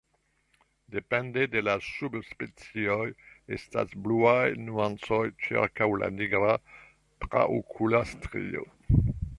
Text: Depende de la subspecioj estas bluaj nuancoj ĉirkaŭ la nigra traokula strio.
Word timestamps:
Depende 0.93 1.43
de 1.55 1.61
la 1.67 1.75
subspecioj 1.87 3.05
estas 3.59 3.93
bluaj 4.07 4.41
nuancoj 4.69 5.23
ĉirkaŭ 5.45 5.93
la 6.05 6.13
nigra 6.19 6.59
traokula 7.27 8.07
strio. 8.17 8.71